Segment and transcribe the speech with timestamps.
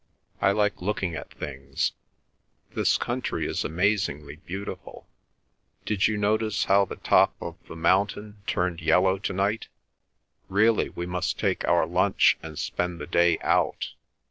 [0.41, 1.91] I like looking at things.
[2.73, 5.07] This country is amazingly beautiful.
[5.85, 9.67] Did you notice how the top of the mountain turned yellow to night?
[10.49, 13.89] Really we must take our lunch and spend the day out.